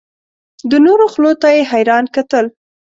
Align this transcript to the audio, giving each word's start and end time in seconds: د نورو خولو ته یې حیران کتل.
د 0.71 0.73
نورو 0.85 1.05
خولو 1.13 1.31
ته 1.41 1.47
یې 1.55 1.61
حیران 1.71 2.05
کتل. 2.15 2.45